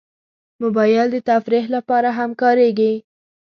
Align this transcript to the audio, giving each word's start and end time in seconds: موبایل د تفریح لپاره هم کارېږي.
موبایل 0.61 1.07
د 1.13 1.17
تفریح 1.29 1.65
لپاره 1.75 2.09
هم 2.17 2.29
کارېږي. 2.41 2.93